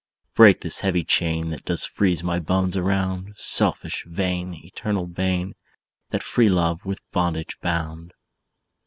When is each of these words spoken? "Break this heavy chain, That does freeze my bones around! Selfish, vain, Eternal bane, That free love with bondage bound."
"Break 0.33 0.61
this 0.61 0.79
heavy 0.79 1.03
chain, 1.03 1.51
That 1.51 1.63
does 1.63 1.85
freeze 1.85 2.23
my 2.23 2.39
bones 2.39 2.75
around! 2.75 3.33
Selfish, 3.35 4.03
vain, 4.07 4.55
Eternal 4.65 5.05
bane, 5.05 5.53
That 6.09 6.23
free 6.23 6.49
love 6.49 6.83
with 6.83 7.01
bondage 7.11 7.59
bound." 7.61 8.15